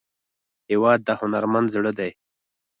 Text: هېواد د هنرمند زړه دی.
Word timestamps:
هېواد 0.69 0.99
د 1.03 1.09
هنرمند 1.19 1.67
زړه 1.75 1.91
دی. 1.99 2.11